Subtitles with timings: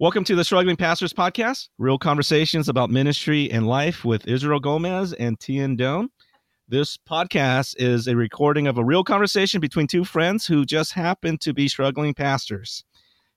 [0.00, 5.12] Welcome to the Struggling Pastors Podcast, real conversations about ministry and life with Israel Gomez
[5.12, 6.08] and Thien Doan.
[6.66, 11.36] This podcast is a recording of a real conversation between two friends who just happen
[11.40, 12.82] to be struggling pastors.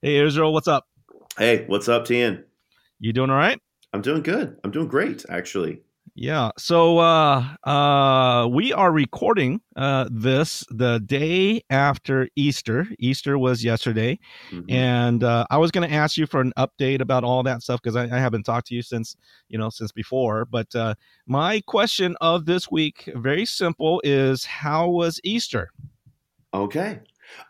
[0.02, 0.86] Hey, Israel, what's up?
[1.38, 2.46] Hey, what's up, Thien?
[2.98, 3.59] You doing all right?
[3.91, 4.57] I'm doing good.
[4.64, 5.82] I'm doing great, actually.
[6.16, 6.52] Yeah.
[6.59, 12.88] So uh, uh, we are recording uh, this the day after Easter.
[13.00, 14.20] Easter was yesterday,
[14.52, 14.70] mm-hmm.
[14.70, 17.82] and uh, I was going to ask you for an update about all that stuff
[17.82, 19.15] because I, I, haven't talked to you since
[19.50, 20.46] you know since before.
[20.46, 20.93] But uh,
[21.25, 25.71] my question of this week, very simple, is how was Easter?
[26.54, 27.00] Okay.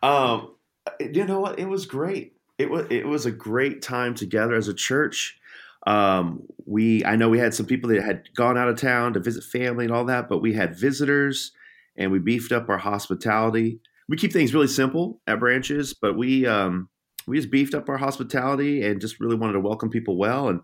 [0.02, 0.54] Um,
[1.00, 1.58] you know what?
[1.58, 2.32] It was great.
[2.56, 5.38] It was it was a great time together as a church.
[5.86, 9.20] Um, we I know we had some people that had gone out of town to
[9.20, 11.52] visit family and all that, but we had visitors
[11.96, 13.80] and we beefed up our hospitality.
[14.08, 16.88] We keep things really simple at branches, but we um,
[17.26, 20.48] we just beefed up our hospitality and just really wanted to welcome people well.
[20.48, 20.60] And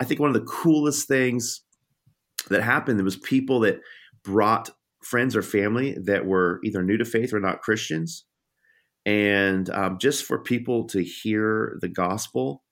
[0.00, 1.62] I think one of the coolest things
[2.48, 3.80] that happened was people that
[4.22, 4.70] brought
[5.02, 8.24] friends or family that were either new to faith or not Christians,
[9.04, 12.63] and um, just for people to hear the gospel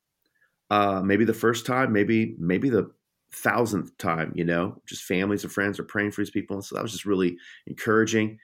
[0.72, 2.90] uh, maybe the first time, maybe maybe the
[3.30, 6.56] thousandth time, you know, just families and friends are praying for these people.
[6.56, 8.38] And so that was just really encouraging.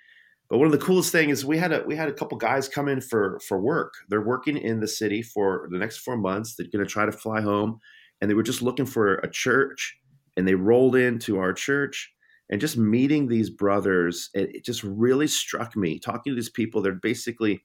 [0.50, 2.68] But one of the coolest things is we had a we had a couple guys
[2.68, 3.94] come in for for work.
[4.10, 6.54] They're working in the city for the next four months.
[6.54, 7.80] They're going to try to fly home,
[8.20, 9.96] and they were just looking for a church.
[10.36, 12.12] And they rolled into our church,
[12.50, 15.98] and just meeting these brothers, it, it just really struck me.
[15.98, 17.64] Talking to these people, they're basically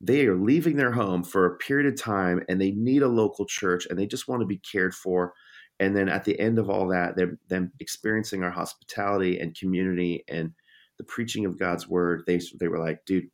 [0.00, 3.44] they are leaving their home for a period of time and they need a local
[3.46, 5.32] church and they just want to be cared for
[5.80, 10.24] and then at the end of all that they're them experiencing our hospitality and community
[10.28, 10.52] and
[10.98, 13.28] the preaching of god's word they, they were like dude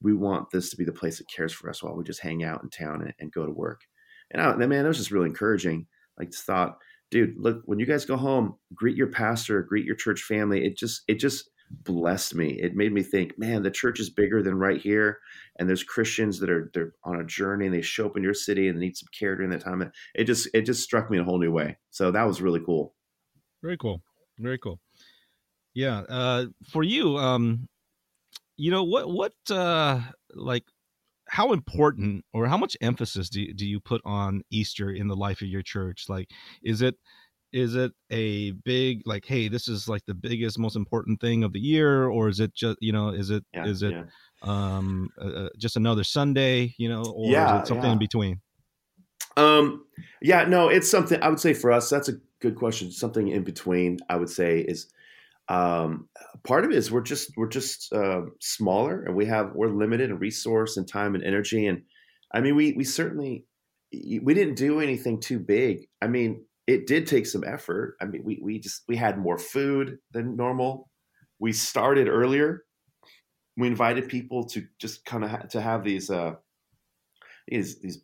[0.00, 2.44] we want this to be the place that cares for us while we just hang
[2.44, 3.82] out in town and, and go to work.
[4.30, 5.86] And I, man that was just really encouraging.
[6.18, 6.78] Like just thought
[7.10, 10.64] dude look when you guys go home greet your pastor greet your church family.
[10.64, 11.50] It just it just
[11.84, 12.50] blessed me.
[12.60, 15.18] It made me think, man, the church is bigger than right here,
[15.58, 18.34] and there's Christians that are they're on a journey and they show up in your
[18.34, 19.90] city and need some care during that time.
[20.14, 21.78] It just it just struck me in a whole new way.
[21.90, 22.94] So that was really cool.
[23.62, 24.02] Very cool.
[24.38, 24.80] Very cool.
[25.74, 26.02] Yeah.
[26.08, 27.68] Uh, for you, um,
[28.56, 30.00] you know what what uh,
[30.34, 30.64] like
[31.28, 35.16] how important or how much emphasis do you, do you put on Easter in the
[35.16, 36.06] life of your church?
[36.08, 36.30] Like,
[36.62, 36.96] is it
[37.52, 41.52] is it a big like hey this is like the biggest most important thing of
[41.54, 44.02] the year or is it just you know is it yeah, is it yeah.
[44.42, 48.40] Um uh, uh, just another sunday you know or yeah, something in between
[49.36, 49.84] um
[50.22, 53.42] yeah no it's something i would say for us that's a good question something in
[53.42, 54.92] between i would say is
[55.48, 56.08] um
[56.44, 60.10] part of it is we're just we're just uh, smaller and we have we're limited
[60.10, 61.82] in resource and time and energy and
[62.32, 63.44] i mean we we certainly
[64.22, 67.96] we didn't do anything too big i mean it did take some effort.
[68.00, 70.90] I mean, we we just we had more food than normal.
[71.40, 72.62] We started earlier.
[73.58, 76.34] We invited people to just kind of ha- to have these uh
[77.48, 78.02] these these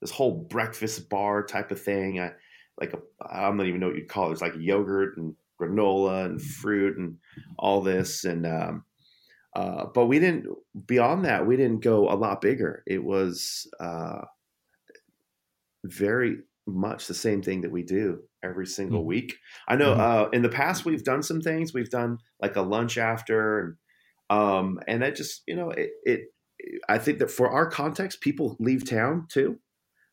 [0.00, 2.20] this whole breakfast bar type of thing.
[2.20, 2.32] I
[2.80, 4.32] like a I don't even know what you'd call it.
[4.32, 7.18] It's like yogurt and granola and fruit and
[7.58, 8.84] all this and um
[9.54, 10.46] uh, but we didn't
[10.84, 14.22] beyond that we didn't go a lot bigger it was uh,
[15.84, 19.08] very much the same thing that we do every single mm-hmm.
[19.08, 19.36] week.
[19.68, 20.00] I know mm-hmm.
[20.00, 21.74] uh, in the past we've done some things.
[21.74, 23.74] We've done like a lunch after, and
[24.30, 26.20] um, and that just you know it, it.
[26.88, 29.58] I think that for our context, people leave town too.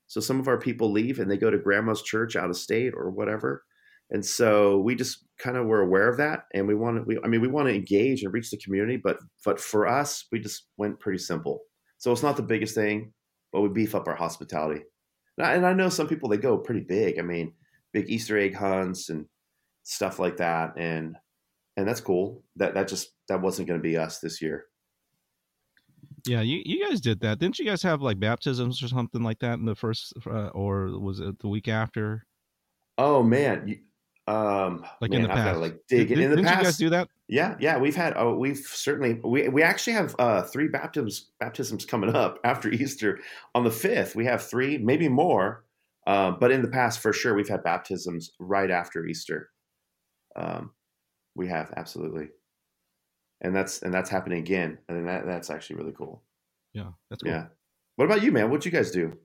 [0.08, 2.94] So some of our people leave and they go to grandma's church out of state
[2.96, 3.64] or whatever.
[4.10, 7.04] And so we just kind of were aware of that, and we want to.
[7.04, 10.26] We, I mean, we want to engage and reach the community, but but for us,
[10.32, 11.62] we just went pretty simple.
[11.98, 13.14] So it's not the biggest thing,
[13.54, 14.82] but we beef up our hospitality
[15.38, 17.20] and I know some people they go pretty big.
[17.20, 17.54] I mean,
[17.94, 19.26] big Easter egg hunts and
[19.84, 21.16] stuff like that, and
[21.78, 22.44] and that's cool.
[22.56, 24.66] That that just that wasn't going to be us this year.
[26.28, 27.66] Yeah, you, you guys did that, didn't you?
[27.66, 31.40] Guys have like baptisms or something like that in the first, uh, or was it
[31.40, 32.26] the week after?
[32.98, 33.80] Oh man, you,
[34.32, 36.58] um, like man, in the past, gotta, like dig did, in the didn't past.
[36.60, 37.08] you guys do that?
[37.28, 38.14] Yeah, yeah, we've had.
[38.18, 43.20] Oh, we've certainly we we actually have uh, three baptisms baptisms coming up after Easter
[43.56, 44.16] on the fifth.
[44.16, 45.64] We have three, maybe more,
[46.06, 49.50] uh, but in the past, for sure, we've had baptisms right after Easter.
[50.36, 50.72] Um,
[51.36, 52.30] we have absolutely,
[53.42, 56.24] and that's and that's happening again, and that that's actually really cool.
[56.74, 57.32] Yeah, that's cool.
[57.32, 57.46] Yeah.
[57.96, 58.50] What about you, man?
[58.50, 59.18] What'd you guys do?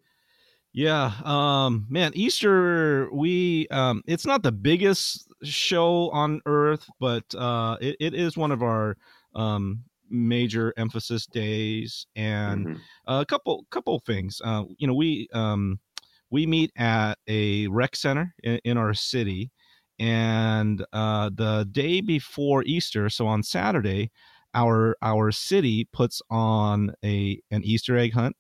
[0.73, 7.79] Yeah, um, man, Easter we um, it's not the biggest show on earth, but uh,
[7.81, 8.97] it, it is one of our
[9.35, 12.79] um, major emphasis days, and mm-hmm.
[13.06, 14.43] a couple couple things.
[14.44, 15.81] Uh, you know, we um,
[16.29, 19.50] we meet at a rec center in, in our city,
[19.98, 24.10] and uh, the day before Easter, so on Saturday,
[24.54, 28.37] our our city puts on a an Easter egg hunt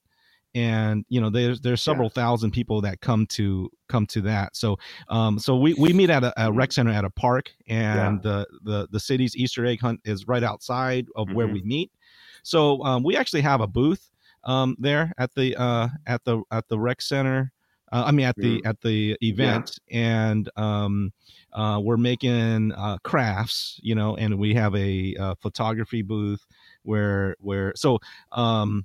[0.56, 2.22] and you know there's there's several yeah.
[2.22, 4.76] thousand people that come to come to that so
[5.10, 8.30] um so we we meet at a, a rec center at a park and yeah.
[8.30, 11.36] the the the city's easter egg hunt is right outside of mm-hmm.
[11.36, 11.92] where we meet
[12.42, 14.10] so um, we actually have a booth
[14.44, 17.52] um there at the uh at the at the rec center
[17.92, 18.66] uh, I mean, at the mm.
[18.66, 20.30] at the event, yeah.
[20.30, 21.12] and um,
[21.52, 26.44] uh, we're making uh, crafts, you know, and we have a, a uh, photography booth
[26.82, 27.98] where where so
[28.32, 28.84] um,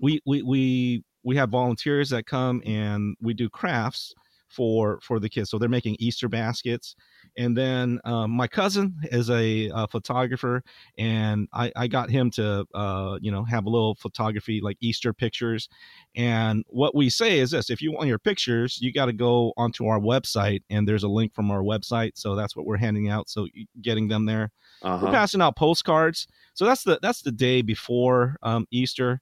[0.00, 4.14] we we we we have volunteers that come and we do crafts
[4.50, 5.50] for for the kids.
[5.50, 6.96] So they're making easter baskets.
[7.38, 10.62] And then um, my cousin is a, a, photographer
[10.98, 15.12] and I, I got him to uh, you know have a little photography like easter
[15.12, 15.68] pictures.
[16.16, 19.52] And what we say is this if you want your pictures you got to go
[19.56, 22.12] onto our website and there's a link from our website.
[22.14, 23.46] So that's what we're handing out so
[23.80, 24.50] getting them there.
[24.82, 25.06] Uh-huh.
[25.06, 26.26] we're passing out postcards.
[26.54, 29.20] So that's the that's the day before um, easter.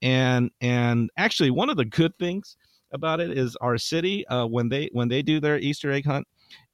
[0.00, 2.56] And and actually one of the good things
[2.92, 6.26] about it is our city uh, when they when they do their easter egg hunt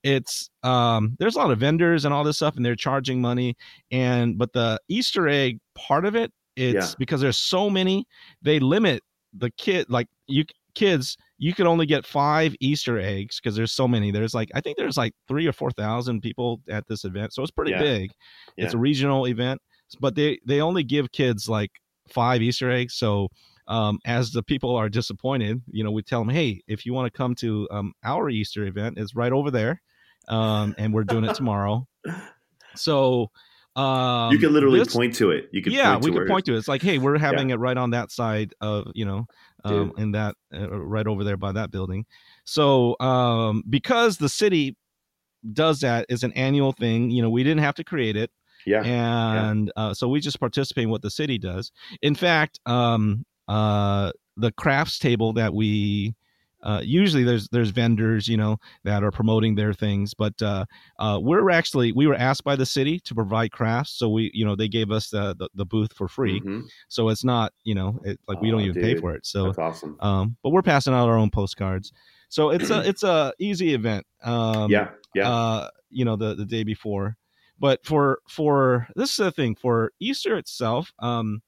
[0.03, 3.55] it's um, there's a lot of vendors and all this stuff and they're charging money
[3.91, 6.95] and but the easter egg part of it it's yeah.
[6.99, 8.07] because there's so many
[8.43, 9.03] they limit
[9.35, 13.89] the kid like you kids you can only get five easter eggs because there's so
[13.89, 17.33] many there's like i think there's like three or four thousand people at this event
[17.33, 17.81] so it's pretty yeah.
[17.81, 18.11] big
[18.57, 18.65] yeah.
[18.65, 19.61] it's a regional event
[20.01, 21.71] but they they only give kids like
[22.09, 22.95] five Easter eggs.
[22.95, 23.29] So
[23.69, 27.13] um, as the people are disappointed, you know, we tell them, hey, if you want
[27.13, 29.83] to come to um, our Easter event, it's right over there,
[30.29, 31.87] um, and we're doing it tomorrow.
[32.75, 33.31] So
[33.75, 35.49] um, you can literally this, point to it.
[35.53, 36.59] You can yeah, we can point to it.
[36.59, 37.57] It's like, hey, we're having yeah.
[37.57, 39.27] it right on that side of you know,
[39.65, 42.07] um, in that uh, right over there by that building.
[42.45, 44.77] So um, because the city
[45.53, 48.31] does that is an annual thing, you know, we didn't have to create it.
[48.65, 48.83] Yeah.
[48.83, 49.83] And yeah.
[49.83, 51.71] Uh, so we just participate in what the city does.
[52.03, 56.15] In fact, um, uh, the crafts table that we
[56.63, 60.65] uh, usually there's there's vendors you know that are promoting their things but uh,
[60.99, 64.45] uh, we're actually we were asked by the city to provide crafts so we you
[64.45, 66.41] know they gave us the the, the booth for free.
[66.41, 66.63] Mm-hmm.
[66.89, 68.83] so it's not you know it, like we don't even dude.
[68.83, 69.97] pay for it so that's awesome.
[70.01, 71.93] um, but we're passing out our own postcards.
[72.29, 75.31] So it's a it's a easy event um, yeah yeah.
[75.31, 77.17] uh, you know the the day before.
[77.59, 81.41] But for for this is the thing for Easter itself, um,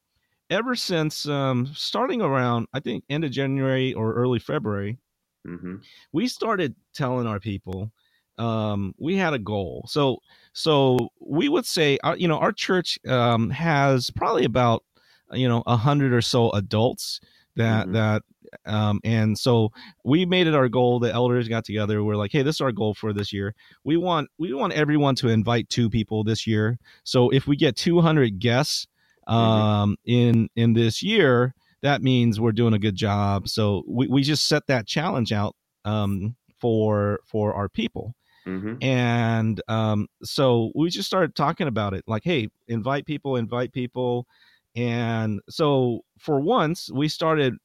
[0.50, 4.98] ever since um, starting around I think end of January or early February,
[5.46, 5.76] mm-hmm.
[6.12, 7.92] we started telling our people
[8.38, 9.84] um, we had a goal.
[9.88, 10.18] So
[10.52, 14.84] so we would say uh, you know our church um, has probably about
[15.32, 17.20] you know a hundred or so adults
[17.56, 17.94] that mm-hmm.
[17.94, 18.22] that
[18.64, 19.72] um, and so
[20.04, 21.00] we made it our goal.
[21.00, 22.02] The elders got together.
[22.02, 23.54] We're like, hey, this is our goal for this year.
[23.84, 26.78] We want we want everyone to invite two people this year.
[27.04, 28.86] So if we get 200 guests.
[29.28, 30.10] Um, mm-hmm.
[30.10, 33.48] in in this year, that means we're doing a good job.
[33.48, 35.54] So we, we just set that challenge out
[35.84, 38.14] um, for for our people.
[38.46, 38.82] Mm-hmm.
[38.82, 44.26] And um, so we just started talking about it like, hey, invite people, invite people.
[44.74, 47.56] And so for once, we started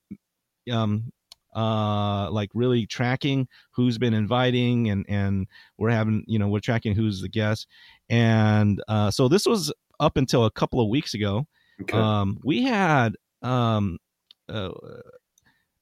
[0.71, 1.11] um,
[1.55, 6.95] uh, like really tracking who's been inviting and and we're having you know we're tracking
[6.95, 7.67] who's the guest
[8.09, 11.45] and uh, so this was up until a couple of weeks ago
[11.81, 11.97] okay.
[11.97, 13.97] um, we had um,
[14.49, 14.71] uh,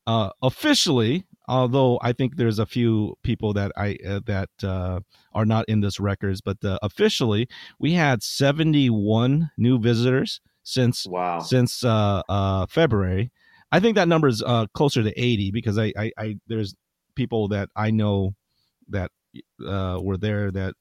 [0.08, 5.00] uh, officially although i think there's a few people that i uh, that uh,
[5.34, 7.48] are not in this records but uh, officially
[7.80, 13.32] we had 71 new visitors since wow since uh, uh, february
[13.72, 16.76] I think that number is uh, closer to 80 because I, I, I, there's
[17.16, 18.36] people that I know
[18.90, 19.12] that
[19.66, 20.74] uh, were there that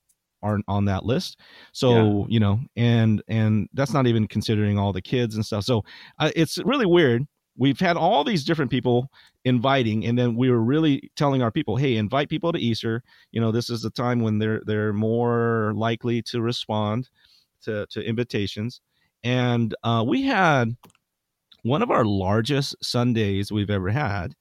[0.42, 1.40] aren't on that list.
[1.72, 2.24] So, yeah.
[2.28, 5.64] you know, and and that's not even considering all the kids and stuff.
[5.64, 5.84] So,
[6.18, 7.26] uh, it's really weird.
[7.56, 9.10] We've had all these different people
[9.44, 13.02] inviting and then we were really telling our people, "Hey, invite people to Easter.
[13.32, 17.08] You know, this is the time when they're they're more likely to respond
[17.62, 18.80] to to invitations."
[19.22, 20.76] And uh, we had
[21.62, 24.34] one of our largest Sundays we've ever had.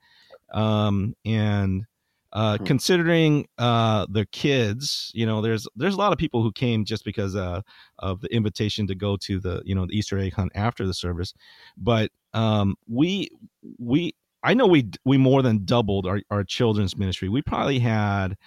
[0.53, 1.85] Um, and
[2.33, 2.65] uh, hmm.
[2.65, 7.03] considering uh, the kids, you know, there's there's a lot of people who came just
[7.03, 7.61] because uh,
[7.99, 10.93] of the invitation to go to the you know the Easter egg hunt after the
[10.93, 11.33] service,
[11.77, 13.29] but um, we
[13.77, 17.29] we I know we we more than doubled our, our children's ministry.
[17.29, 18.37] We probably had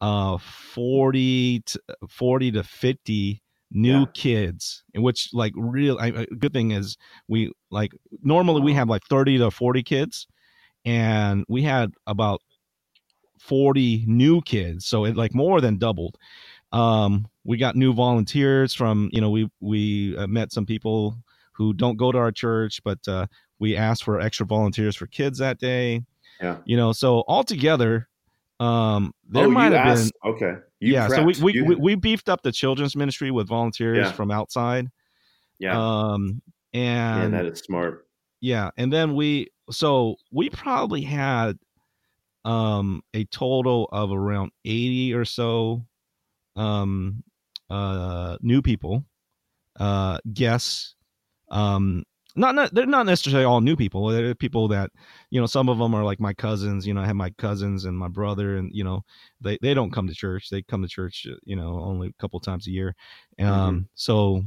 [0.00, 4.04] uh 40 to, 40 to 50 new yeah.
[4.14, 6.96] kids in which like real I, a good thing is
[7.28, 10.26] we like normally we have like 30 to 40 kids
[10.84, 12.42] and we had about
[13.42, 14.86] 40 new kids.
[14.86, 16.16] So it like more than doubled.
[16.72, 21.16] Um, we got new volunteers from, you know, we, we uh, met some people
[21.52, 23.26] who don't go to our church, but uh,
[23.58, 26.02] we asked for extra volunteers for kids that day.
[26.40, 26.58] Yeah.
[26.64, 28.08] You know, so altogether,
[28.60, 30.52] um, there oh, might you have asked, been, okay.
[30.80, 31.08] You yeah.
[31.08, 34.12] So we, we, You- we, we beefed up the children's ministry with volunteers Yeah.
[34.12, 34.88] from outside.
[35.58, 36.40] yeah, Um,
[36.72, 38.06] and yeah, and that is smart.
[38.40, 41.58] yeah, and then we so we probably had
[42.44, 45.84] um a total of around 80 or so
[46.56, 47.22] um
[47.70, 49.04] uh new people
[49.78, 50.96] uh guests
[51.50, 54.90] um not, not they're not necessarily all new people they're people that
[55.30, 57.84] you know some of them are like my cousins you know i have my cousins
[57.84, 59.04] and my brother and you know
[59.40, 62.40] they they don't come to church they come to church you know only a couple
[62.40, 62.94] times a year
[63.38, 64.42] um so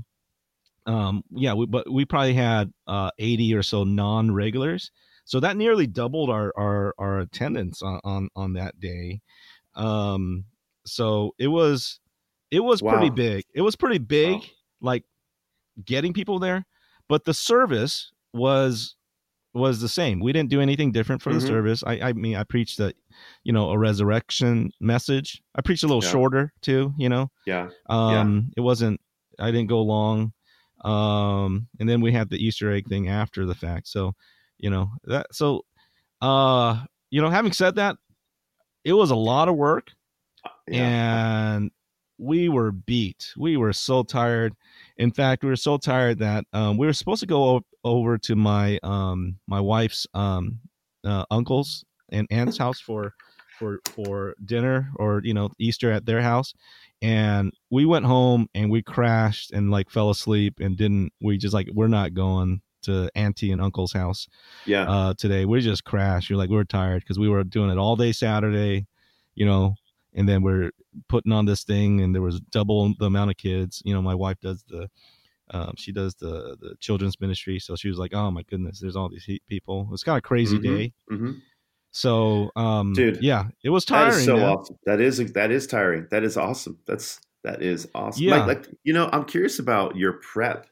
[0.88, 4.92] um yeah we, but we probably had uh 80 or so non-regulars
[5.26, 9.22] so that nearly doubled our our, our attendance on, on on that day.
[9.76, 10.46] Um
[10.86, 12.00] so it was
[12.52, 13.44] it was pretty big.
[13.54, 14.42] It was pretty big Wow.
[14.82, 15.04] like
[15.84, 16.66] getting people there
[17.10, 18.96] but the service was
[19.54, 20.20] was the same.
[20.20, 21.36] We didn't do anything different for Mhm.
[21.40, 21.84] the service.
[21.86, 22.94] I i mean i preached a
[23.44, 25.42] you know a resurrection message.
[25.56, 26.10] I preached a little Yeah.
[26.12, 27.32] shorter too you know?
[27.46, 29.00] Yeah, um it wasn't
[29.40, 30.34] i didn't go long.
[30.84, 33.88] Um and then we had the easter egg thing after the fact.
[33.88, 34.14] So
[34.58, 35.66] you know that so
[36.22, 37.98] uh you know having said that
[38.84, 39.92] it was a lot of work
[40.68, 41.56] yeah.
[41.56, 41.72] and
[42.18, 44.54] we were beat we were so tired
[44.98, 48.18] in fact we were so tired that um we were supposed to go o- over
[48.18, 50.60] to my um my wife's um
[51.04, 53.14] uh, uncle's and aunt's house for
[53.60, 56.54] for for dinner or you know easter at their house
[57.02, 61.54] and we went home and we crashed and like fell asleep and didn't we just
[61.54, 64.28] like we're not going to auntie and uncle's house
[64.66, 64.84] yeah.
[64.90, 67.96] uh today we just crashed you're like we're tired because we were doing it all
[67.96, 68.86] day saturday
[69.36, 69.76] you know
[70.14, 70.72] and then we're
[71.10, 74.16] putting on this thing and there was double the amount of kids you know my
[74.16, 74.90] wife does the
[75.52, 78.96] um, she does the the children's ministry so she was like oh my goodness there's
[78.96, 80.64] all these people it was kind of crazy Mhm.
[80.64, 81.32] day hmm
[81.92, 84.50] so um Dude, yeah it was tiring is so man.
[84.50, 84.76] awesome.
[84.86, 86.08] That is that is tiring.
[86.12, 86.78] That is awesome.
[86.86, 88.22] That's that is awesome.
[88.24, 88.44] Yeah.
[88.46, 90.68] Like you know, I'm curious about your prep.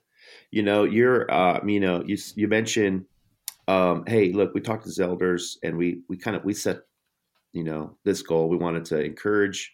[0.52, 3.06] You know, you're uh, you know, you you mentioned,
[3.68, 6.80] um, hey, look, we talked to the elders and we we kind of we set,
[7.54, 8.50] you know, this goal.
[8.50, 9.74] We wanted to encourage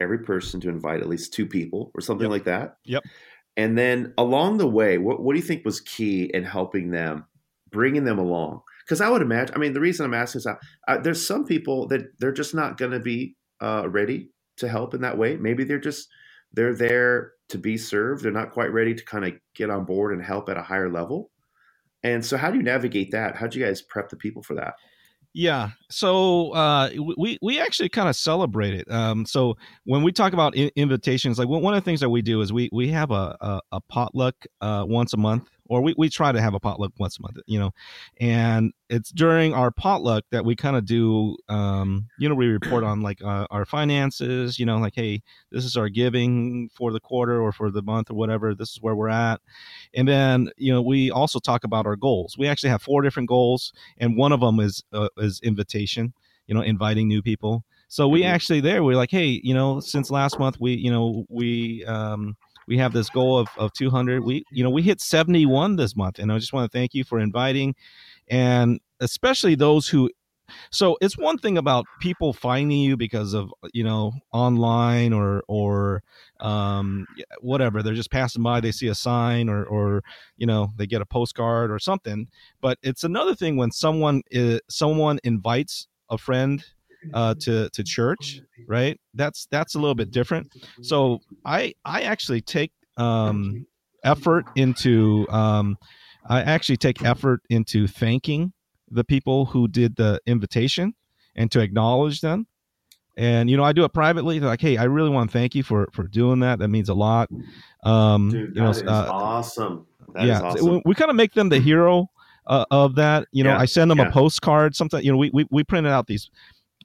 [0.00, 2.30] every person to invite at least two people or something Yep.
[2.30, 2.78] like that.
[2.84, 3.04] Yep.
[3.56, 7.26] And then along the way, what what do you think was key in helping them,
[7.70, 8.62] bringing them along?
[8.84, 9.54] Because I would imagine.
[9.56, 12.78] I mean, the reason I'm asking is, uh, there's some people that they're just not
[12.78, 15.36] going to be uh, ready to help in that way.
[15.36, 16.08] Maybe they're just
[16.52, 18.24] they're there to be served.
[18.24, 20.90] They're not quite ready to kind of get on board and help at a higher
[20.90, 21.30] level.
[22.02, 23.36] And so, how do you navigate that?
[23.36, 24.74] How do you guys prep the people for that?
[25.36, 25.72] Yeah.
[25.90, 26.88] So uh,
[27.18, 28.90] we we actually kind of celebrate it.
[28.90, 32.08] Um, so when we talk about I- invitations, like one one of the things that
[32.08, 35.80] we do is we we have a a, a potluck uh, once a month, or
[35.82, 37.38] we, we try to have a potluck once a month.
[37.46, 37.70] You know,
[38.20, 41.36] and it's during our potluck that we kind of do.
[41.48, 44.58] Um, you know, we report on like uh, our finances.
[44.58, 48.10] You know, like hey, this is our giving for the quarter or for the month
[48.10, 48.54] or whatever.
[48.54, 49.40] This is where we're at,
[49.94, 52.36] and then you know we also talk about our goals.
[52.38, 56.12] We actually have four different goals and one of them is uh, is invitation
[56.46, 58.26] you know inviting new people so we Mhm.
[58.26, 62.36] actually there we're like hey you know since last month we you know we um
[62.66, 66.18] we have this goal of, of 200 we you know we hit 71 this month
[66.18, 67.74] and i just want to thank you for inviting
[68.28, 70.10] and especially those who
[70.70, 76.02] so it's one thing about people finding you because of you know online or or
[76.40, 77.06] um
[77.40, 80.02] whatever they're just passing by they see a sign or or
[80.36, 82.28] you know they get a postcard or something
[82.60, 86.64] but it's another thing when someone is, someone invites a friend
[87.14, 88.98] uh to to church right?
[89.14, 90.52] That's that's a little bit different.
[90.82, 93.66] So i i actually take um
[94.04, 95.76] effort into um
[96.28, 98.52] i actually take effort into thanking
[98.90, 100.94] the people who did the invitation
[101.34, 102.46] and to acknowledge them.
[103.16, 104.40] And you know i do it privately.
[104.40, 106.58] Like hey i really want to thank you for for doing that.
[106.58, 107.28] That means a lot.
[107.84, 109.86] Um Dude, you know uh, awesome.
[110.14, 110.74] That is yeah awesome.
[110.74, 112.08] we, we kind of make them the hero
[112.46, 113.26] uh, of that.
[113.32, 114.08] You know Yeah, i send them yeah.
[114.08, 114.76] a postcard.
[114.76, 116.30] Sometimes you know we, we we printed out these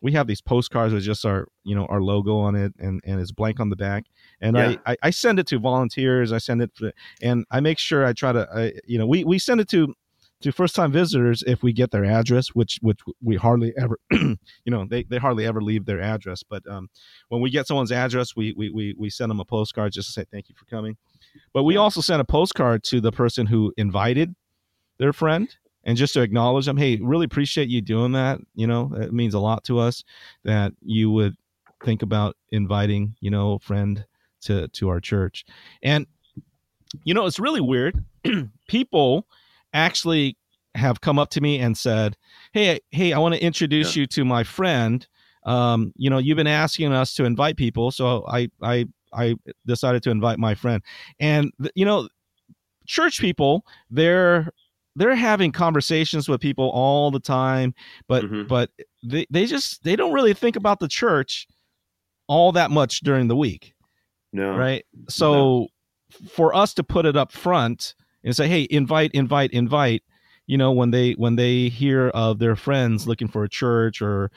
[0.01, 3.20] we have these postcards with just our you know our logo on it and and
[3.20, 4.05] it's blank on the back.
[4.41, 4.75] And Yeah.
[4.86, 6.31] I, I i send it to volunteers.
[6.31, 6.91] I send it for,
[7.22, 9.93] and i make sure i try to I, you know we we send it to
[10.41, 14.38] to first time visitors if we get their address which which we hardly ever you
[14.65, 16.43] know they, they hardly ever leave their address.
[16.43, 16.89] But um
[17.29, 20.13] when we get someone's address we we we, we send them a postcard just to
[20.13, 20.98] say thank you for coming.
[21.53, 24.36] But we also send a postcard to the person who invited
[24.98, 26.77] their friend and just to acknowledge them.
[26.77, 28.39] Hey, really appreciate you doing that.
[28.55, 30.03] You know, it means a lot to us
[30.43, 31.35] that you would
[31.83, 34.05] think about inviting, you know, a friend
[34.41, 35.45] to to our church.
[35.81, 36.05] And
[37.03, 38.03] you know, it's really weird.
[38.67, 39.27] People
[39.73, 40.38] actually
[40.75, 42.17] have come up to me and said,
[42.53, 44.01] "Hey, hey, I want to introduce yeah.
[44.01, 45.07] you to my friend.
[45.43, 49.35] Um, you know, you've been asking us to invite people, so I I I
[49.65, 50.83] decided to invite my friend."
[51.19, 52.09] And you know,
[52.85, 54.51] church people, they're
[54.95, 57.74] they're having conversations with people all the time,
[58.07, 58.48] but mm-hmm.
[58.48, 58.69] but
[59.03, 61.48] they they just they don't really think about the church
[62.27, 63.74] all that much during the week.
[64.33, 64.55] No.
[64.55, 64.86] Right?
[65.10, 65.67] So no.
[66.29, 70.03] for us to put it up front and say, "Hey, invite, invite, invite,"
[70.51, 74.29] you know when they when they hear of their friends looking for a church or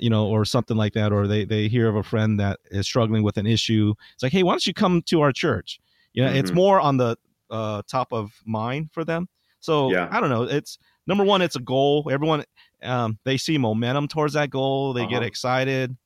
[0.00, 2.86] you know or something like that or they they hear of a friend that is
[2.86, 5.80] struggling with an issue it's like hey why don't you come to our church
[6.12, 6.38] you know mm-hmm.
[6.38, 7.16] it's more on the
[7.50, 9.28] uh, top of mind for them
[9.66, 10.08] so yeah.
[10.10, 12.44] i don't know it's number one it's a goal everyone
[12.82, 15.10] um, they see momentum towards that goal they uh-huh.
[15.10, 15.96] get excited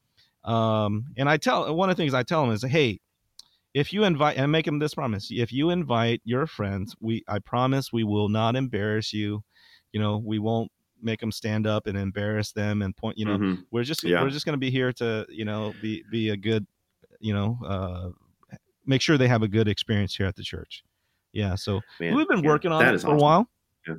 [0.45, 2.99] um, and i tell one of the things i tell them is hey
[3.73, 7.39] if you invite and make them this promise if you invite your friends we i
[7.39, 9.43] promise we will not embarrass you
[9.93, 10.71] you know we won't
[11.03, 13.61] make them stand up and embarrass them and point you know mm-hmm.
[13.71, 14.23] we're just yeah.
[14.23, 16.67] we're just going to be here to you know be be a good
[17.21, 18.09] you know uh
[18.87, 20.83] make sure they have a good experience here at the church
[21.33, 23.11] yeah so man, we've been yeah, working on it for awesome.
[23.11, 23.49] a while
[23.87, 23.95] yeah.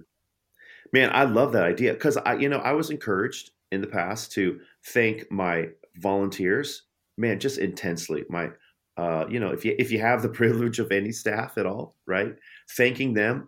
[0.94, 4.32] man i love that idea because i you know i was encouraged in the past
[4.32, 6.84] to thank my volunteers
[7.18, 8.50] man just intensely my
[8.98, 11.96] uh, you know if you if you have the privilege of any staff at all
[12.06, 12.36] right
[12.76, 13.48] thanking them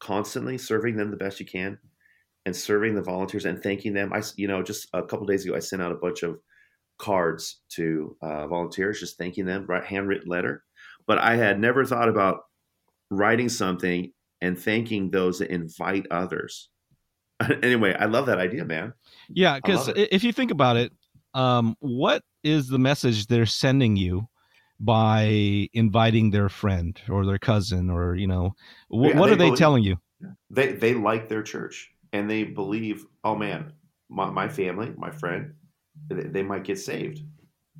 [0.00, 1.78] constantly serving them the best you can
[2.46, 4.12] and serving the volunteers and thanking them.
[4.12, 6.38] I, you know, just a couple days ago, I sent out a bunch of
[6.98, 10.62] cards to uh, volunteers, just thanking them, right, handwritten letter.
[11.06, 12.42] But I had never thought about
[13.10, 16.68] writing something and thanking those that invite others.
[17.62, 18.92] anyway, I love that idea, man.
[19.28, 20.92] Yeah, because if you think about it,
[21.34, 24.28] um, what is the message they're sending you
[24.80, 28.54] by inviting their friend or their cousin or you know
[28.88, 29.96] wh- yeah, what are they believe, telling you
[30.50, 33.72] they they like their church and they believe oh man
[34.08, 35.54] my, my family my friend
[36.08, 37.20] they, they might get saved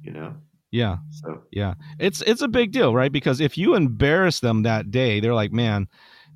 [0.03, 0.35] you know
[0.75, 0.97] yeah.
[1.11, 1.75] So yeah.
[1.99, 3.13] It's it's a big deal right?
[3.13, 5.89] Because if you embarrass them that day they're like man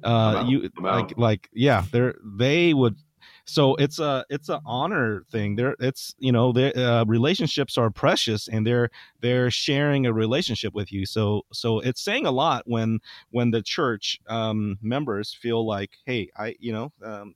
[0.05, 2.97] uh you like like yeah they're they would
[3.45, 5.57] so it's a it's an honor thing.
[5.57, 10.75] There it's you know their uh, relationships are precious and they're they're sharing a relationship
[10.75, 11.07] with you.
[11.07, 16.29] So so it's saying a lot when when the church um, members feel like hey
[16.37, 17.35] i you know um,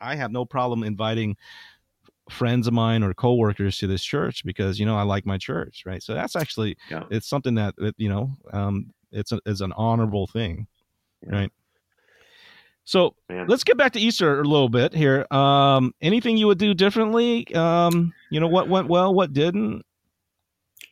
[0.00, 1.36] i have no problem inviting
[2.30, 5.82] friends of mine or coworkers to this church because you know I like my church,
[5.86, 6.02] right?
[6.02, 7.04] So that's actually yeah.
[7.10, 10.66] it's something that, you know um, it's a, it's an honorable thing,
[11.22, 11.38] yeah.
[11.38, 11.52] right?
[12.84, 13.46] So Man.
[13.46, 15.26] let's get back to Easter a little bit here.
[15.30, 17.52] Um, anything you would do differently?
[17.54, 19.84] Um, you know what went well, what didn't?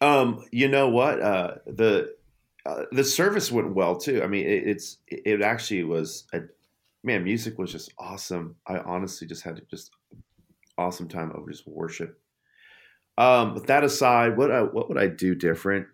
[0.01, 1.21] Um, you know what?
[1.21, 2.14] Uh, the
[2.64, 4.23] uh, the service went well too.
[4.23, 6.43] I mean, it, it's it actually was a
[7.03, 7.25] man.
[7.25, 8.57] Music was just awesome.
[8.66, 9.90] I honestly just had to just
[10.81, 12.21] awesome time over just worship.
[13.19, 15.87] Um, but that aside, what I, what would I do different?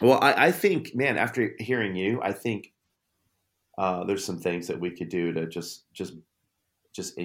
[0.00, 2.72] Well, I, I think, man, after hearing you, I think
[3.78, 6.14] uh, there's some things that we could do to just just
[6.92, 7.16] just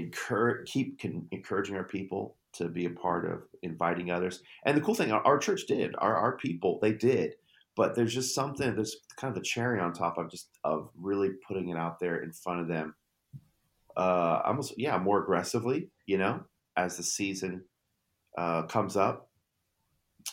[0.65, 4.95] keep con- encouraging our people to be a part of inviting others and the cool
[4.95, 7.33] thing our, our, church did our, our people they did
[7.75, 11.31] but there's just something there's kind of the cherry on top of just of really
[11.45, 12.95] putting it out there in front of them
[13.97, 16.43] uh almost yeah more aggressively you know
[16.77, 17.63] as the season
[18.37, 19.29] uh comes up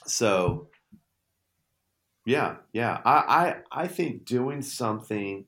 [0.06, 0.68] so
[2.26, 5.44] yeah yeah i i, I think doing something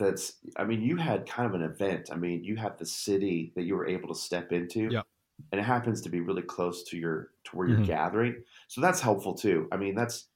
[0.00, 2.08] that's I mean, you had kind of an event.
[2.10, 4.88] I mean, you had the city that you were able to step into.
[4.90, 5.02] Yeah.
[5.52, 7.86] And it happens to be really close to your to where you're mm-hmm.
[7.86, 8.42] gathering.
[8.66, 9.68] So that's helpful too.
[9.70, 10.26] I mean, that's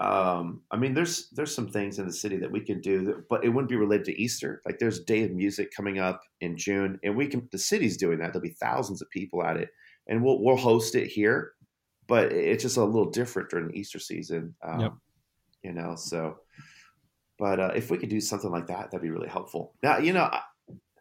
[0.00, 3.28] um, I mean, there's there's some things in the city that we can do, that,
[3.28, 4.62] but it wouldn't be related to Easter.
[4.64, 8.18] Like there's Day of Music coming up in June, and we can the city's doing
[8.18, 8.32] that.
[8.32, 9.68] There'll be thousands of people at it,
[10.08, 11.52] and we'll we'll host it here,
[12.06, 14.54] but it's just a little different during the Easter season.
[14.62, 14.92] Um, yep.
[15.62, 16.38] You know, so
[17.38, 19.74] but uh, if we could do something like that, that'd be really helpful.
[19.82, 20.30] Now, you know,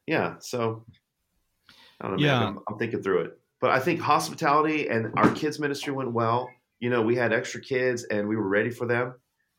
[0.07, 0.35] yeah.
[0.39, 0.85] So
[2.01, 2.25] I don't know.
[2.25, 2.47] Yeah.
[2.47, 6.49] I'm, I'm, thinking through it, but I think hospitality and our kids ministry went well.
[6.79, 9.15] You know, we had extra kids and we were ready for them.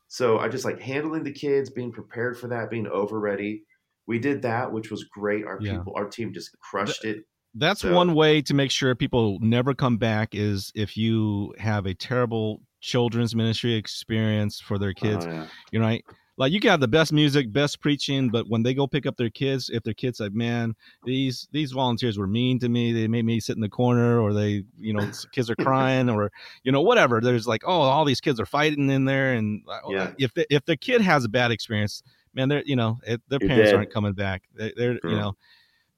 [0.09, 3.64] So I just like handling the kids, being prepared for that, being over ready.
[4.06, 5.44] We did that, which was great.
[5.44, 5.76] Our yeah.
[5.76, 7.24] people, our team just crushed it.
[7.54, 7.92] That's so.
[7.94, 12.62] one way to make sure people never come back is if you have a terrible
[12.80, 15.26] children's ministry experience for their oh, kids.
[15.26, 15.46] Oh, yeah.
[15.70, 15.98] You know,
[16.40, 19.16] like you can have the best music, best preaching, but when they go pick up
[19.18, 20.74] their kids, if their kids like, man,
[21.05, 22.92] these these volunteers were mean to me.
[22.92, 26.33] They made me sit in the corner, or they, you know, kids are crying, or
[26.64, 27.20] you know, whatever.
[27.20, 30.11] There's like, oh, all these kids are fighting in there, and uh, Yeah.
[30.18, 32.03] if the, if the kid has a bad experience,
[32.35, 33.74] man, they're you know, it, their You're parents dead.
[33.74, 34.44] aren't coming back.
[34.55, 35.37] They, they're you know.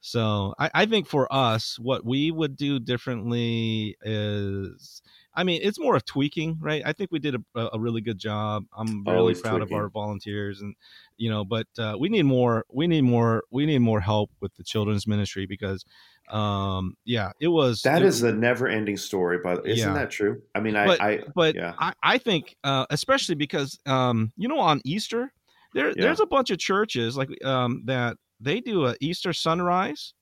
[0.00, 5.02] So I, I think for us, what we would do differently is,
[5.34, 6.82] I mean, it's more of tweaking, right?
[6.84, 8.64] I think we did a, a really good job.
[8.76, 10.74] I'm really Always proud of our volunteers, and
[11.16, 12.64] you know, but uh, we need more.
[12.70, 13.44] We need more.
[13.50, 15.84] We need more help with the children's ministry because,
[16.28, 19.94] um, yeah, it was That it- is the never-ending story, but isn't Yeah.
[19.94, 20.42] that true?
[20.54, 21.74] I mean, I, But- I but yeah.
[21.78, 25.32] I, I think uh, especially because um, you know on Easter
[25.74, 25.94] there Yeah.
[25.96, 30.12] there's a bunch of churches like um, that they do a Easter sunrise,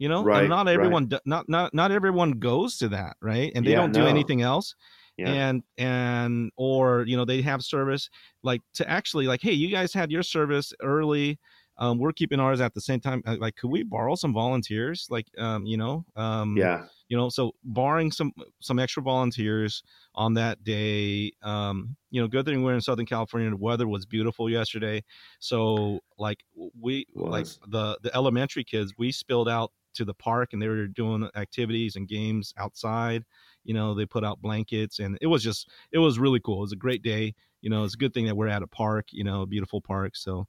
[0.00, 3.52] you know, Right, and not everyone do- not not not everyone goes to that, right?
[3.54, 4.06] And they Yeah, don't do no.
[4.06, 4.74] anything else.
[5.18, 5.28] Yeah.
[5.30, 8.10] And and or you know they have service
[8.42, 11.38] like to actually like hey you guys had your service early
[11.76, 15.26] um, we're keeping ours at the same time like could we borrow some volunteers like
[15.38, 16.86] um, you know um, yeah.
[17.08, 19.82] you know so barring some some extra volunteers
[20.14, 24.06] on that day um you know good thing we're in southern california the weather was
[24.06, 25.02] beautiful yesterday
[25.38, 26.44] so like
[26.80, 30.86] we like the the elementary kids we spilled out to the park and they were
[30.86, 33.24] doing activities and games outside
[33.64, 36.62] you know they put out blankets and it was just it was really cool it
[36.62, 39.06] was a great day you know it's a good thing that we're at a park
[39.12, 40.46] you know a beautiful park so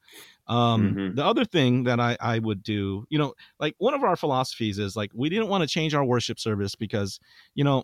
[0.48, 1.12] um Mhm.
[1.12, 4.80] the other thing that i i would do you know like one of our philosophies
[4.80, 7.20] is like we didn't want to change our worship service because
[7.54, 7.84] you know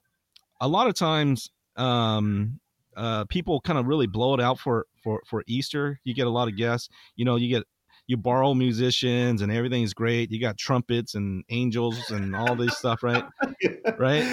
[0.62, 2.60] a lot of times um
[2.96, 6.32] uh people kind of really blow it out for for for easter you get a
[6.32, 7.64] lot of guests you know you get
[8.08, 13.04] you borrow musicians and everything's great you got trumpets and angels and all this stuff
[13.04, 13.24] right
[14.00, 14.24] right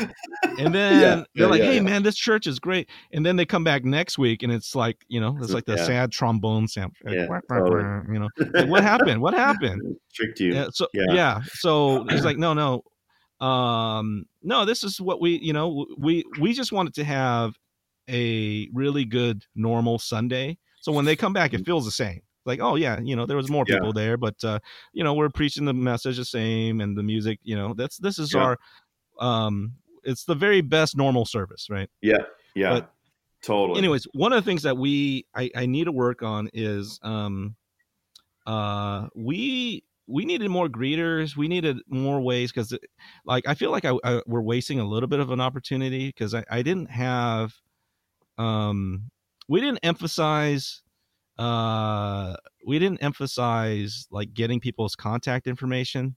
[0.59, 1.81] and then Yeah, they're yeah, like yeah, hey yeah.
[1.83, 5.05] man this church is great and then they come back next week and it's like
[5.09, 5.85] you know it's like the Yeah.
[5.85, 7.83] sad trombone sound Yeah, totally.
[8.13, 10.55] you know like, what happened what happened Tricked you.
[10.55, 11.13] yeah, so Yeah.
[11.15, 11.41] yeah.
[11.55, 12.83] so he's like no no
[13.45, 17.55] um no this is what we you know we we just wanted to have
[18.09, 22.61] a really good normal sunday so when they come back it feels the same like
[22.61, 23.73] oh yeah you know there was more Mm-hmm.
[23.73, 23.79] Yeah.
[23.79, 24.59] people there but uh
[24.93, 28.19] you know we're preaching the message the same and the music you know that's this
[28.19, 28.41] is Yeah.
[28.41, 28.59] our
[29.21, 32.19] um it's the very best normal service right Yeah.
[32.55, 32.71] Yeah.
[32.75, 32.91] But-
[33.43, 33.79] totally.
[33.79, 37.57] anyways one of the things that we I, I need to work on is um
[38.47, 42.77] uh we we needed more greeters we needed more ways because
[43.25, 46.35] like i feel like I, I we're wasting a little bit of an opportunity because
[46.35, 47.55] I, I didn't have
[48.39, 49.11] um
[49.49, 50.83] we didn't emphasize
[51.39, 52.35] uh
[52.67, 56.15] we didn't emphasize like getting people's contact information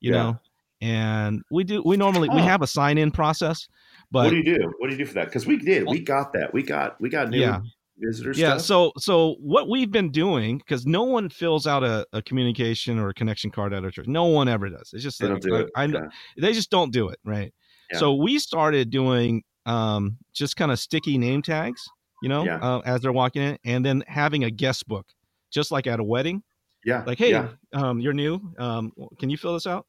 [0.00, 0.22] you Yeah.
[0.22, 0.38] know
[0.80, 3.66] and we do we normally we have a sign in process
[4.10, 4.72] but what do you do?
[4.78, 5.24] What do you do for that?
[5.26, 5.88] Because we did.
[5.88, 6.52] We got that.
[6.52, 7.00] We got.
[7.00, 7.60] We got new Yeah.
[7.98, 8.38] visitors.
[8.38, 8.60] yeah stuff.
[8.62, 13.08] so so what we've been doing because no one fills out a, a communication or
[13.08, 15.50] a connection card at our church no one ever does it's just they like, do
[15.50, 15.70] like, it.
[15.74, 16.08] I know Yeah.
[16.42, 17.52] they just don't do it right
[17.92, 21.82] so we started doing um just kind of sticky name tags
[22.24, 22.58] you know Yeah.
[22.62, 25.06] uh, as they're walking in and then having a guest book
[25.52, 26.42] just like at a wedding
[26.84, 27.02] Yeah.
[27.06, 27.48] like hey Yeah.
[27.74, 29.86] um you're new um can you fill this out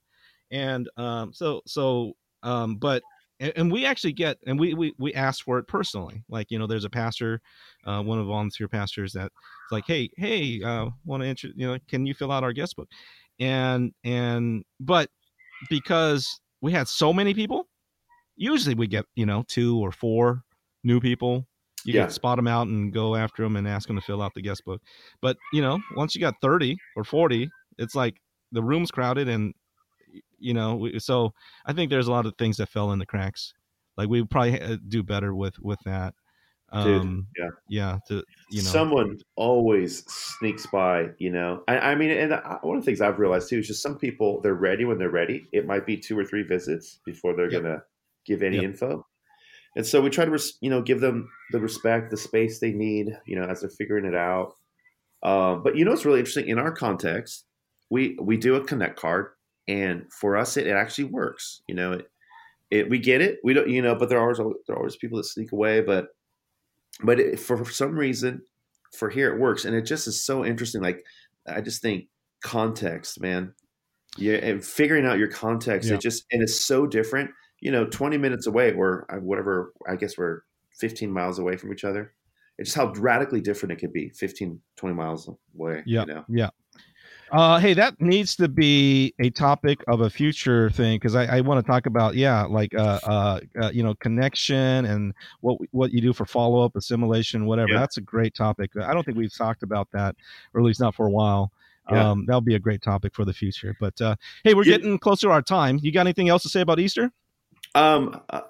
[0.51, 3.01] and um so so um but
[3.39, 6.59] and, and we actually get and we, we we ask for it personally like you
[6.59, 7.41] know there's a pastor
[7.85, 11.49] uh one of the volunteer pastors that it's like hey hey uh want to intro
[11.55, 12.89] you know can you fill out our guest book
[13.39, 15.09] and and but
[15.69, 17.67] because we had so many people
[18.35, 20.43] usually we get you know two or four
[20.83, 21.47] new people
[21.85, 22.03] you Yeah.
[22.05, 24.41] can spot them out and go after them and ask them to fill out the
[24.41, 24.81] guest book
[25.21, 28.21] but you know once you got 30 or 40 it's like
[28.51, 29.53] the room's crowded and
[30.37, 31.33] you know we, so
[31.65, 33.53] i think there's a lot of things that fell in the cracks
[33.97, 36.13] like we probably uh, do better with with that
[36.81, 37.49] Dude, um yeah.
[37.69, 41.63] yeah to you know Someone always sneaks by, you know.
[41.67, 43.97] I, I mean, and I, one of the things I've realized too is just some
[43.97, 45.45] people they're ready when they're ready.
[45.51, 47.61] It might be two or three visits before they're Yep.
[47.63, 47.83] gonna
[48.25, 48.63] give any Yep.
[48.63, 49.05] info,
[49.75, 52.71] and so we try to, res- you know, give them the respect, the space they
[52.71, 54.53] need, you know, as they're figuring it out.
[55.23, 57.45] Um, but you know, it's really interesting in our context,
[57.89, 59.31] we we do a connect card,
[59.67, 61.61] and for us, it, it actually works.
[61.67, 62.07] You know, it,
[62.71, 63.39] it we get it.
[63.43, 65.81] We don't, you know, but there are always there are always people that sneak away,
[65.81, 66.07] but
[67.03, 68.41] but it, for, for some reason
[68.93, 71.03] for here it works and it just is so interesting like
[71.47, 72.05] i just think
[72.41, 73.53] context man
[74.17, 75.95] yeah and figuring out your context Yeah.
[75.95, 77.29] it just and it's so different
[77.61, 80.41] you know 20 minutes away or uh, whatever i guess we're
[80.79, 82.13] 15 miles away from each other
[82.57, 86.25] it's just how radically different it could be 15 20 miles away yeah you know
[86.29, 86.49] yeah
[87.31, 91.41] Uh, hey, that needs to be a topic of a future thing because I, I
[91.41, 95.91] want to talk about yeah, like uh, uh, uh, you know, connection and what what
[95.91, 97.71] you do for follow up, assimilation, whatever.
[97.73, 97.79] Yeah.
[97.79, 98.69] That's a great topic.
[98.79, 100.15] I don't think we've talked about that,
[100.53, 101.51] or at least not for a while.
[101.91, 102.11] Yeah.
[102.11, 103.75] Um, that'll be a great topic for the future.
[103.79, 104.77] But uh, hey, we're Yeah.
[104.77, 105.79] getting closer to our time.
[105.81, 107.11] You got anything else to say about Easter?
[107.75, 108.41] Um, uh,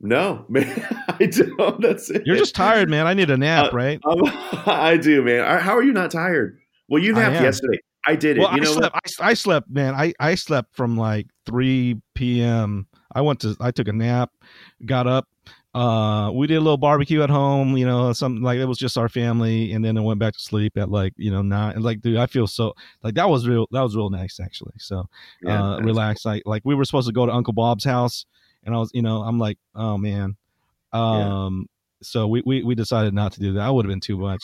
[0.00, 0.66] no, man,
[1.08, 1.80] I don't.
[1.80, 2.22] That's it.
[2.24, 3.06] You're just tired, man.
[3.06, 4.00] I need a nap, Uh, right?
[4.04, 4.20] Um,
[4.66, 5.60] I do, man.
[5.60, 6.58] How are you not tired?
[6.88, 7.78] Well, you napped yesterday.
[8.06, 8.40] I did it.
[8.40, 8.96] Well, you I know slept.
[8.96, 9.94] I, I slept, man.
[9.94, 12.86] I, I slept from like 3 p.m.
[13.12, 13.56] I went to.
[13.60, 14.30] I took a nap,
[14.86, 15.28] got up.
[15.72, 17.76] Uh, we did a little barbecue at home.
[17.76, 20.40] You know, something like it was just our family, and then I went back to
[20.40, 21.74] sleep at like you know nine.
[21.74, 23.66] And like, dude, I feel so like that was real.
[23.70, 24.74] That was real nice actually.
[24.78, 25.08] So
[25.42, 26.24] Yeah, uh, relax.
[26.24, 28.24] Like like we were supposed to go to Uncle Bob's house,
[28.64, 30.36] and I was you know I'm like oh man.
[30.92, 31.66] Um.
[32.02, 33.60] So we, we we decided not to do that.
[33.60, 34.42] I would have been too much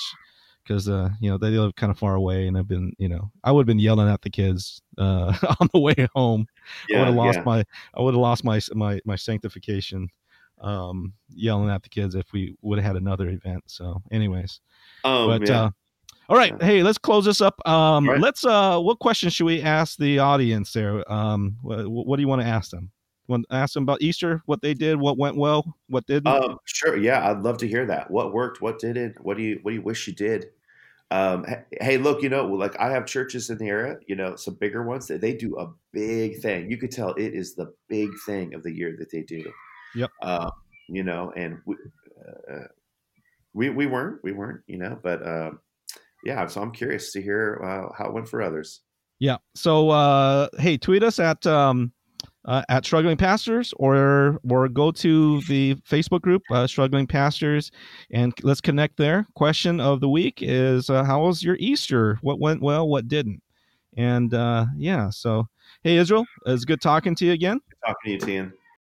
[0.67, 3.31] because uh you know they live kind of far away and I've been you know
[3.45, 6.47] I would have been yelling at the kids uh on the way home.
[6.89, 7.45] Yeah, I would have lost yeah.
[7.45, 10.09] my I would have lost my my my sanctification
[10.61, 13.63] um yelling at the kids if we would have had another event.
[13.67, 14.61] So anyways,
[15.05, 15.65] Um, but yeah.
[15.65, 15.71] uh
[16.29, 17.61] all right, hey, let's close this up.
[17.67, 18.21] Um right.
[18.21, 21.11] let's uh what question should we ask the audience there?
[21.11, 22.91] Um what, what do you want to ask them?
[23.29, 26.29] Want to ask them about Easter, what they did, what went well, what didn't?
[26.29, 26.97] Um, sure.
[26.97, 28.11] Yeah, I'd love to hear that.
[28.11, 28.61] What worked?
[28.61, 29.23] What didn't?
[29.25, 30.47] What do you What do you wish you did?
[31.11, 31.47] Um,
[31.81, 34.83] hey, look, you know, like I have churches in the area, you know, some bigger
[34.83, 36.69] ones that they do a big thing.
[36.71, 39.45] You could tell it is the big thing of the year that they do.
[39.95, 40.11] Yep.
[40.23, 40.51] Uh,
[40.89, 41.77] you know, and we,
[42.53, 42.67] uh,
[43.55, 45.61] we we weren't, we weren't, you know, but um,
[46.25, 46.47] yeah.
[46.47, 48.81] So I'm curious to hear uh, how it went for others.
[49.19, 49.39] Yeah.
[49.55, 51.93] So uh hey, tweet us at um
[52.47, 57.71] uh, at struggling pastors or or go to the Facebook group uh, struggling pastors
[58.11, 59.27] and let's connect there.
[59.35, 62.19] Question of the week is uh, how was your Easter?
[62.23, 63.43] What went well, what didn't?
[63.97, 65.49] And uh yeah, so
[65.83, 67.61] hey Israel, it's good talking to you again.
[67.85, 68.53] Talking to you, Thien.